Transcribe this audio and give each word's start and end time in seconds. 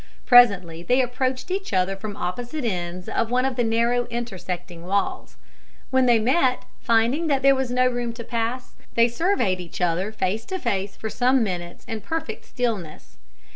Presently 0.25 0.81
they 0.81 0.99
approached 0.99 1.51
each 1.51 1.73
other 1.73 1.95
from 1.95 2.17
opposite 2.17 2.65
ends 2.65 3.07
of 3.07 3.29
one 3.29 3.45
of 3.45 3.55
the 3.55 3.63
narrow 3.63 4.05
intersecting 4.05 4.83
walls. 4.83 5.37
When 5.91 6.07
they 6.07 6.17
met, 6.17 6.65
finding 6.79 7.27
that 7.27 7.43
there 7.43 7.53
was 7.53 7.69
no 7.69 7.85
room 7.85 8.11
to 8.13 8.23
pass, 8.23 8.73
they 8.95 9.07
surveyed 9.07 9.59
each 9.59 9.79
other 9.79 10.11
face 10.11 10.43
to 10.45 10.57
face 10.57 10.95
for 10.97 11.11
some 11.11 11.43
minutes 11.43 11.85
in 11.85 12.01
perfect 12.01 12.45
stillness. 12.45 13.19